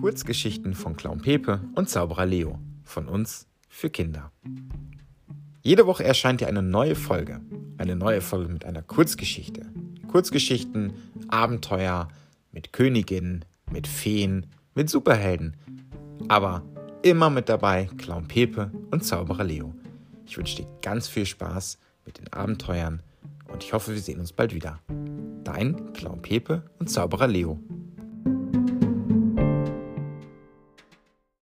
[0.00, 2.60] Kurzgeschichten von Clown Pepe und Zauberer Leo.
[2.84, 4.30] Von uns für Kinder.
[5.60, 7.40] Jede Woche erscheint dir eine neue Folge.
[7.78, 9.66] Eine neue Folge mit einer Kurzgeschichte.
[10.06, 10.92] Kurzgeschichten,
[11.26, 12.08] Abenteuer
[12.52, 15.56] mit Königinnen, mit Feen, mit Superhelden.
[16.28, 16.62] Aber
[17.02, 19.74] immer mit dabei Clown Pepe und Zauberer Leo.
[20.26, 21.76] Ich wünsche dir ganz viel Spaß
[22.06, 23.02] mit den Abenteuern
[23.52, 24.78] und ich hoffe, wir sehen uns bald wieder.
[25.42, 27.58] Dein Clown Pepe und Zauberer Leo.